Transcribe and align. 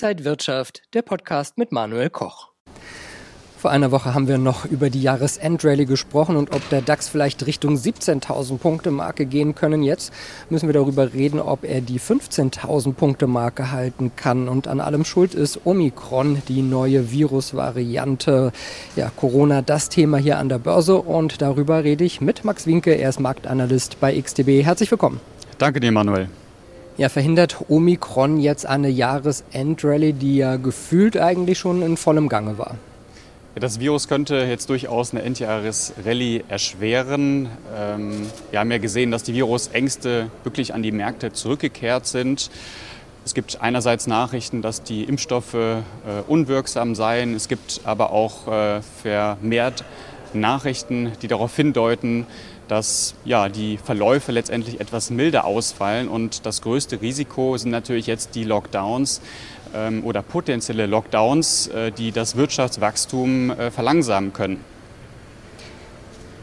Inside 0.00 0.24
Wirtschaft, 0.24 0.82
der 0.94 1.02
Podcast 1.02 1.58
mit 1.58 1.72
Manuel 1.72 2.08
Koch. 2.08 2.50
Vor 3.58 3.72
einer 3.72 3.90
Woche 3.90 4.14
haben 4.14 4.28
wir 4.28 4.38
noch 4.38 4.64
über 4.64 4.90
die 4.90 5.02
Jahresendrallye 5.02 5.86
gesprochen 5.86 6.36
und 6.36 6.54
ob 6.54 6.68
der 6.68 6.82
DAX 6.82 7.08
vielleicht 7.08 7.44
Richtung 7.46 7.74
17.000 7.74 8.58
Punkte 8.58 8.92
Marke 8.92 9.26
gehen 9.26 9.56
können. 9.56 9.82
Jetzt 9.82 10.12
müssen 10.50 10.68
wir 10.68 10.72
darüber 10.72 11.14
reden, 11.14 11.40
ob 11.40 11.64
er 11.64 11.80
die 11.80 11.98
15.000 11.98 12.92
Punkte 12.92 13.26
Marke 13.26 13.72
halten 13.72 14.12
kann. 14.14 14.48
Und 14.48 14.68
an 14.68 14.78
allem 14.78 15.04
schuld 15.04 15.34
ist 15.34 15.62
Omikron, 15.64 16.42
die 16.46 16.62
neue 16.62 17.10
Virusvariante. 17.10 18.52
Ja, 18.94 19.10
Corona, 19.16 19.62
das 19.62 19.88
Thema 19.88 20.18
hier 20.18 20.38
an 20.38 20.48
der 20.48 20.60
Börse. 20.60 20.94
Und 20.98 21.42
darüber 21.42 21.82
rede 21.82 22.04
ich 22.04 22.20
mit 22.20 22.44
Max 22.44 22.68
Winke. 22.68 22.92
Er 22.92 23.08
ist 23.08 23.18
Marktanalyst 23.18 23.98
bei 23.98 24.16
XTB. 24.16 24.64
Herzlich 24.64 24.92
willkommen. 24.92 25.20
Danke 25.58 25.80
dir, 25.80 25.90
Manuel. 25.90 26.28
Ja, 26.98 27.08
verhindert 27.08 27.58
Omikron 27.68 28.38
jetzt 28.40 28.66
eine 28.66 28.88
Jahresendrallye, 28.88 30.12
die 30.12 30.38
ja 30.38 30.56
gefühlt 30.56 31.16
eigentlich 31.16 31.56
schon 31.56 31.80
in 31.80 31.96
vollem 31.96 32.28
Gange 32.28 32.58
war? 32.58 32.74
Das 33.54 33.78
Virus 33.78 34.08
könnte 34.08 34.34
jetzt 34.34 34.68
durchaus 34.68 35.12
eine 35.12 35.22
Endjahresrallye 35.22 36.42
erschweren. 36.48 37.48
Ähm, 37.76 38.26
wir 38.50 38.58
haben 38.58 38.72
ja 38.72 38.78
gesehen, 38.78 39.12
dass 39.12 39.22
die 39.22 39.32
Virusängste 39.32 40.28
wirklich 40.42 40.74
an 40.74 40.82
die 40.82 40.90
Märkte 40.90 41.32
zurückgekehrt 41.32 42.08
sind. 42.08 42.50
Es 43.24 43.32
gibt 43.32 43.60
einerseits 43.60 44.08
Nachrichten, 44.08 44.60
dass 44.60 44.82
die 44.82 45.04
Impfstoffe 45.04 45.54
äh, 45.54 45.82
unwirksam 46.26 46.96
seien. 46.96 47.36
Es 47.36 47.46
gibt 47.46 47.82
aber 47.84 48.10
auch 48.10 48.48
äh, 48.48 48.80
vermehrt 49.02 49.84
Nachrichten, 50.34 51.12
die 51.22 51.28
darauf 51.28 51.54
hindeuten, 51.54 52.26
dass 52.68 53.14
ja, 53.24 53.48
die 53.48 53.78
Verläufe 53.78 54.32
letztendlich 54.32 54.80
etwas 54.80 55.10
milder 55.10 55.44
ausfallen. 55.44 56.08
Und 56.08 56.46
das 56.46 56.62
größte 56.62 57.00
Risiko 57.00 57.56
sind 57.56 57.70
natürlich 57.70 58.06
jetzt 58.06 58.34
die 58.34 58.44
Lockdowns 58.44 59.20
ähm, 59.74 60.04
oder 60.04 60.22
potenzielle 60.22 60.86
Lockdowns, 60.86 61.68
äh, 61.68 61.90
die 61.90 62.12
das 62.12 62.36
Wirtschaftswachstum 62.36 63.50
äh, 63.50 63.70
verlangsamen 63.70 64.32
können. 64.32 64.64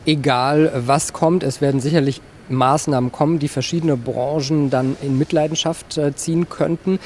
Egal 0.06 0.72
was 0.76 1.14
kommt, 1.14 1.44
es 1.44 1.62
werden 1.62 1.80
sicherlich 1.80 2.22
Maßnahmen 2.50 3.12
kommen, 3.12 3.40
die 3.40 3.48
verschiedene 3.48 3.98
Branchen 3.98 4.70
dann 4.70 4.96
in 5.02 5.18
Mitleidenschaft 5.18 5.98
äh, 5.98 6.16
ziehen 6.16 6.48
könnten. 6.48 7.00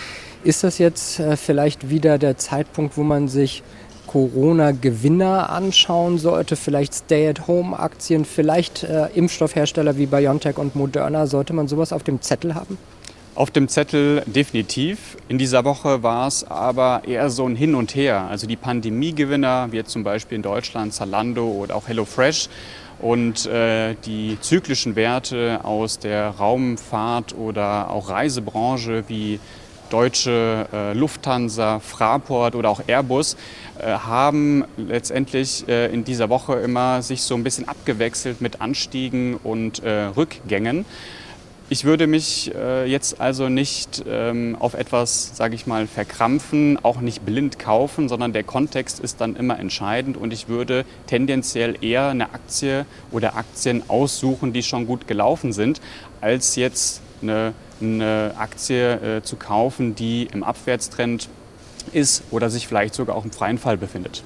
Ist 0.44 0.64
das 0.64 0.78
jetzt 0.78 1.22
vielleicht 1.36 1.90
wieder 1.90 2.18
der 2.18 2.38
Zeitpunkt, 2.38 2.96
wo 2.96 3.04
man 3.04 3.28
sich 3.28 3.62
Corona-Gewinner 4.10 5.52
anschauen 5.52 6.18
sollte, 6.18 6.56
vielleicht 6.56 6.96
Stay-at-Home-Aktien, 6.96 8.26
vielleicht 8.26 8.84
äh, 8.84 9.06
Impfstoffhersteller 9.14 9.98
wie 9.98 10.08
BioNTech 10.08 10.58
und 10.58 10.76
Moderna, 10.76 11.28
sollte 11.28 11.54
man 11.54 11.68
sowas 11.68 11.94
auf 11.94 12.02
dem 12.02 12.20
Zettel 12.20 12.56
haben? 12.56 12.80
Auf 13.36 13.52
dem 13.52 13.68
Zettel 13.68 14.24
definitiv. 14.26 15.16
In 15.28 15.38
dieser 15.38 15.64
Woche 15.64 16.02
war 16.02 16.28
es 16.28 16.44
aber 16.44 17.04
eher 17.06 17.30
so 17.30 17.46
ein 17.46 17.56
Hin 17.56 17.76
und 17.76 17.94
Her. 17.94 18.26
Also 18.28 18.48
die 18.48 18.56
Pandemiegewinner, 18.56 19.68
wie 19.70 19.76
jetzt 19.78 19.92
zum 19.92 20.04
Beispiel 20.04 20.38
in 20.38 20.42
Deutschland 20.42 20.92
Zalando 20.92 21.48
oder 21.48 21.76
auch 21.76 21.88
HelloFresh, 21.88 22.50
und 22.98 23.46
äh, 23.46 23.94
die 24.06 24.38
zyklischen 24.42 24.96
Werte 24.96 25.60
aus 25.64 26.00
der 26.00 26.32
Raumfahrt 26.32 27.36
oder 27.38 27.92
auch 27.92 28.10
Reisebranche 28.10 29.04
wie 29.08 29.40
Deutsche 29.90 30.68
äh, 30.72 30.94
Lufthansa, 30.94 31.80
Fraport 31.80 32.56
oder 32.56 32.70
auch 32.70 32.82
Airbus 32.88 33.36
äh, 33.80 33.92
haben 33.92 34.64
letztendlich 34.78 35.68
äh, 35.68 35.94
in 35.94 36.04
dieser 36.04 36.30
Woche 36.30 36.56
immer 36.56 37.02
sich 37.02 37.24
so 37.24 37.36
ein 37.36 37.44
bisschen 37.44 37.68
abgewechselt 37.68 38.42
mit 38.42 38.62
Anstiegen 38.62 39.36
und 39.36 39.84
äh, 39.84 40.06
Rückgängen. 40.06 40.86
Ich 41.72 41.86
würde 41.86 42.08
mich 42.08 42.52
äh, 42.56 42.90
jetzt 42.90 43.22
also 43.22 43.48
nicht 43.48 44.04
ähm, 44.10 44.58
auf 44.60 44.74
etwas, 44.74 45.38
sage 45.38 45.54
ich 45.54 45.68
mal, 45.68 45.86
verkrampfen, 45.86 46.84
auch 46.84 47.00
nicht 47.00 47.24
blind 47.28 47.60
kaufen, 47.60 48.10
sondern 48.10 48.34
der 48.34 48.44
Kontext 48.44 49.00
ist 49.00 49.22
dann 49.22 49.36
immer 49.36 49.60
entscheidend 49.60 50.18
und 50.18 50.34
ich 50.34 50.48
würde 50.48 50.84
tendenziell 51.06 51.76
eher 51.80 52.08
eine 52.08 52.34
Aktie 52.34 52.88
oder 53.12 53.36
Aktien 53.36 53.84
aussuchen, 53.88 54.52
die 54.52 54.64
schon 54.64 54.88
gut 54.88 55.08
gelaufen 55.08 55.54
sind, 55.54 55.80
als 56.22 56.56
jetzt 56.56 57.02
eine, 57.22 57.54
eine 57.82 58.34
Aktie 58.38 59.18
äh, 59.18 59.24
zu 59.24 59.36
kaufen, 59.36 59.96
die 59.96 60.28
im 60.32 60.44
Abwärtstrend 60.44 61.30
ist 61.94 62.24
oder 62.32 62.50
sich 62.50 62.68
vielleicht 62.68 62.94
sogar 62.94 63.16
auch 63.16 63.26
im 63.26 63.32
freien 63.32 63.58
Fall 63.58 63.78
befindet. 63.78 64.24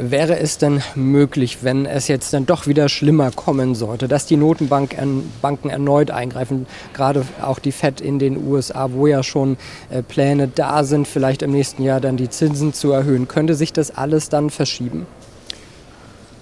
Wäre 0.00 0.38
es 0.38 0.58
denn 0.58 0.80
möglich, 0.94 1.58
wenn 1.62 1.84
es 1.84 2.06
jetzt 2.06 2.32
dann 2.32 2.46
doch 2.46 2.68
wieder 2.68 2.88
schlimmer 2.88 3.32
kommen 3.32 3.74
sollte, 3.74 4.06
dass 4.06 4.26
die 4.26 4.36
Notenbanken 4.36 5.70
erneut 5.70 6.12
eingreifen, 6.12 6.66
gerade 6.94 7.26
auch 7.42 7.58
die 7.58 7.72
Fed 7.72 8.00
in 8.00 8.20
den 8.20 8.36
USA, 8.46 8.92
wo 8.92 9.08
ja 9.08 9.24
schon 9.24 9.56
äh, 9.90 10.02
Pläne 10.02 10.46
da 10.46 10.84
sind, 10.84 11.08
vielleicht 11.08 11.42
im 11.42 11.50
nächsten 11.50 11.82
Jahr 11.82 12.00
dann 12.00 12.16
die 12.16 12.30
Zinsen 12.30 12.72
zu 12.72 12.92
erhöhen? 12.92 13.26
Könnte 13.26 13.56
sich 13.56 13.72
das 13.72 13.90
alles 13.90 14.28
dann 14.28 14.50
verschieben? 14.50 15.04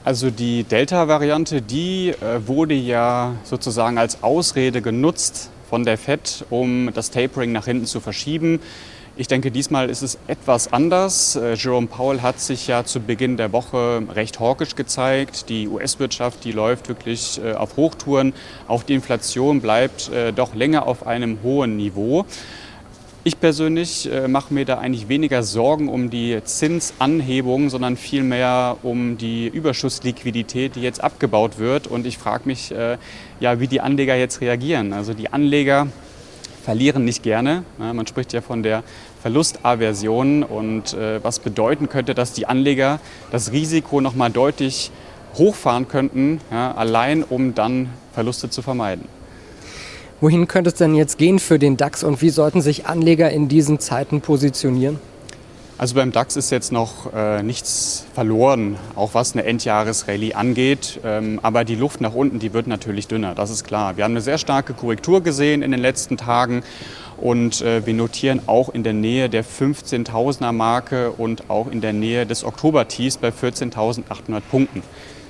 Also 0.05 0.31
die 0.31 0.63
Delta-Variante, 0.63 1.63
die 1.63 2.11
äh, 2.11 2.47
wurde 2.47 2.75
ja 2.75 3.37
sozusagen 3.43 3.97
als 3.97 4.23
Ausrede 4.23 4.83
genutzt 4.83 5.49
von 5.69 5.85
der 5.85 5.99
Fed, 5.99 6.45
um 6.51 6.91
das 6.95 7.11
Tapering 7.11 7.53
nach 7.53 7.67
hinten 7.67 7.87
zu 7.87 8.01
verschieben. 8.01 8.61
Ich 9.19 9.29
denke, 9.29 9.51
diesmal 9.51 9.89
ist 9.89 10.03
es 10.03 10.19
etwas 10.27 10.71
anders. 10.71 11.37
Äh, 11.37 11.55
Jerome 11.55 11.87
Powell 11.87 12.21
hat 12.21 12.39
sich 12.39 12.67
ja 12.67 12.85
zu 12.85 13.01
Beginn 13.01 13.39
der 13.39 13.51
Woche 13.51 14.03
recht 14.15 14.41
hawkisch 14.41 14.75
gezeigt. 14.75 15.49
Die 15.49 15.69
US-Wirtschaft, 15.69 16.45
die 16.45 16.53
läuft 16.53 16.89
wirklich 16.89 17.41
äh, 17.43 17.55
auf 17.55 17.79
Hochtouren. 17.79 18.35
Auch 18.69 18.83
die 18.83 18.93
Inflation 18.93 19.63
bleibt 19.63 20.11
äh, 20.11 20.35
doch 20.35 20.55
länger 20.55 20.87
auf 20.87 21.07
einem 21.07 21.39
hohen 21.43 21.79
Niveau. 21.79 22.27
Ich 23.27 23.41
persönlich 23.41 24.09
mache 24.29 24.55
mir 24.55 24.65
da 24.65 24.79
eigentlich 24.79 25.09
weniger 25.09 25.43
Sorgen 25.43 25.89
um 25.89 26.11
die 26.11 26.39
Zinsanhebung, 26.45 27.71
sondern 27.71 27.97
vielmehr 27.97 28.77
um 28.85 29.19
die 29.19 29.49
Überschussliquidität, 29.49 30.77
die 30.77 30.81
jetzt 30.81 31.03
abgebaut 31.03 31.59
wird. 31.59 31.89
Und 31.89 32.07
ich 32.07 32.19
frage 32.19 32.45
mich, 32.45 32.73
ja, 33.41 33.59
wie 33.59 33.67
die 33.67 33.81
Anleger 33.81 34.15
jetzt 34.15 34.41
reagieren. 34.43 34.93
Also 34.93 35.13
die 35.13 35.33
Anleger 35.33 35.89
verlieren 36.63 37.05
nicht 37.05 37.25
gerne. 37.25 37.65
Man 37.79 38.07
spricht 38.07 38.33
ja 38.33 38.43
von 38.43 38.63
der 38.63 38.85
Verlustaversion 39.23 40.45
und 40.45 40.95
äh, 40.95 41.19
was 41.25 41.41
bedeuten 41.41 41.89
könnte, 41.89 42.15
dass 42.15 42.33
die 42.33 42.47
Anleger 42.47 43.01
das 43.33 43.51
Risiko 43.51 44.01
noch 44.01 44.15
mal 44.15 44.31
deutlich 44.31 44.93
hochfahren 45.35 45.89
könnten, 45.89 46.41
allein 46.51 47.25
um 47.25 47.57
dann 47.57 47.91
Verluste 48.13 48.51
zu 48.51 48.63
vermeiden. 48.63 49.16
Wohin 50.21 50.49
könnte 50.49 50.69
es 50.69 50.77
denn 50.77 50.95
jetzt 50.95 51.19
gehen 51.19 51.39
für 51.39 51.59
den 51.59 51.77
DAX 51.77 52.03
und 52.03 52.23
wie 52.23 52.31
sollten 52.31 52.63
sich 52.63 52.87
Anleger 52.87 53.31
in 53.31 53.49
diesen 53.49 53.79
Zeiten 53.81 54.23
positionieren? 54.23 54.99
Also 55.77 55.95
beim 55.95 56.11
DAX 56.11 56.37
ist 56.37 56.51
jetzt 56.51 56.73
noch 56.73 57.13
äh, 57.13 57.43
nichts 57.43 58.07
verloren, 58.15 58.77
auch 58.95 59.13
was 59.13 59.35
eine 59.35 59.45
Endjahresrallye 59.45 60.33
angeht. 60.33 61.01
Ähm, 61.05 61.39
aber 61.43 61.65
die 61.65 61.75
Luft 61.75 62.01
nach 62.01 62.15
unten, 62.15 62.39
die 62.39 62.55
wird 62.55 62.67
natürlich 62.67 63.09
dünner, 63.09 63.35
das 63.35 63.51
ist 63.51 63.65
klar. 63.65 63.99
Wir 63.99 64.05
haben 64.05 64.13
eine 64.13 64.23
sehr 64.23 64.39
starke 64.39 64.73
Korrektur 64.73 65.23
gesehen 65.23 65.61
in 65.61 65.71
den 65.71 65.81
letzten 65.81 66.17
Tagen 66.17 66.63
und 67.19 67.61
äh, 67.61 67.85
wir 67.85 67.93
notieren 67.93 68.41
auch 68.47 68.71
in 68.71 68.85
der 68.85 68.95
Nähe 68.95 69.29
der 69.29 69.45
15.000er 69.45 70.53
Marke 70.53 71.11
und 71.11 71.51
auch 71.51 71.71
in 71.71 71.83
der 71.83 71.93
Nähe 71.93 72.25
des 72.25 72.43
Oktober-Tiefs 72.43 73.19
bei 73.19 73.29
14.800 73.29 74.41
Punkten. 74.51 74.83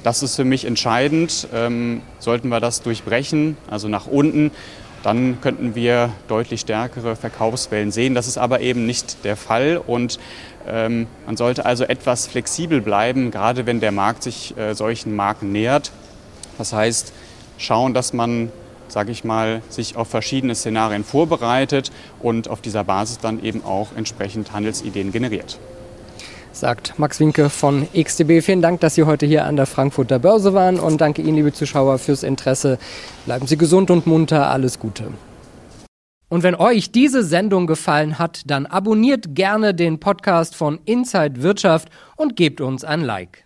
Das 0.06 0.22
ist 0.22 0.36
für 0.36 0.44
mich 0.44 0.64
entscheidend. 0.64 1.48
Ähm, 1.52 2.00
sollten 2.20 2.46
wir 2.46 2.60
das 2.60 2.80
durchbrechen, 2.80 3.56
also 3.68 3.88
nach 3.88 4.06
unten, 4.06 4.52
dann 5.02 5.40
könnten 5.40 5.74
wir 5.74 6.10
deutlich 6.28 6.60
stärkere 6.60 7.16
Verkaufswellen 7.16 7.90
sehen. 7.90 8.14
Das 8.14 8.28
ist 8.28 8.38
aber 8.38 8.60
eben 8.60 8.86
nicht 8.86 9.24
der 9.24 9.34
Fall 9.34 9.82
und 9.84 10.20
ähm, 10.68 11.08
man 11.26 11.36
sollte 11.36 11.66
also 11.66 11.82
etwas 11.82 12.28
flexibel 12.28 12.80
bleiben, 12.80 13.32
gerade 13.32 13.66
wenn 13.66 13.80
der 13.80 13.90
Markt 13.90 14.22
sich 14.22 14.56
äh, 14.56 14.74
solchen 14.76 15.16
Marken 15.16 15.50
nähert. 15.50 15.90
Das 16.56 16.72
heißt, 16.72 17.12
schauen, 17.58 17.92
dass 17.92 18.12
man 18.12 18.52
sage 18.86 19.10
ich 19.10 19.24
mal, 19.24 19.60
sich 19.70 19.96
auf 19.96 20.06
verschiedene 20.06 20.54
Szenarien 20.54 21.02
vorbereitet 21.02 21.90
und 22.22 22.46
auf 22.46 22.60
dieser 22.60 22.84
Basis 22.84 23.18
dann 23.18 23.42
eben 23.42 23.64
auch 23.64 23.88
entsprechend 23.96 24.52
Handelsideen 24.52 25.10
generiert 25.10 25.58
sagt 26.60 26.98
Max 26.98 27.20
Winke 27.20 27.50
von 27.50 27.86
XTB. 27.94 28.42
Vielen 28.42 28.62
Dank, 28.62 28.80
dass 28.80 28.94
Sie 28.94 29.04
heute 29.04 29.26
hier 29.26 29.44
an 29.44 29.56
der 29.56 29.66
Frankfurter 29.66 30.18
Börse 30.18 30.54
waren 30.54 30.78
und 30.78 31.00
danke 31.00 31.22
Ihnen, 31.22 31.36
liebe 31.36 31.52
Zuschauer, 31.52 31.98
fürs 31.98 32.22
Interesse. 32.22 32.78
Bleiben 33.26 33.46
Sie 33.46 33.56
gesund 33.56 33.90
und 33.90 34.06
munter. 34.06 34.50
Alles 34.50 34.78
Gute. 34.78 35.08
Und 36.28 36.42
wenn 36.42 36.56
euch 36.56 36.90
diese 36.90 37.22
Sendung 37.22 37.66
gefallen 37.66 38.18
hat, 38.18 38.42
dann 38.46 38.66
abonniert 38.66 39.34
gerne 39.34 39.74
den 39.74 40.00
Podcast 40.00 40.56
von 40.56 40.80
Inside 40.84 41.42
Wirtschaft 41.42 41.88
und 42.16 42.34
gebt 42.34 42.60
uns 42.60 42.82
ein 42.82 43.00
Like. 43.00 43.45